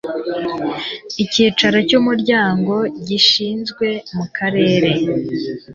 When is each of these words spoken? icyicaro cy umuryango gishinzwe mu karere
icyicaro 1.23 1.77
cy 1.89 1.95
umuryango 1.99 2.73
gishinzwe 3.07 3.87
mu 4.17 4.25
karere 4.37 4.91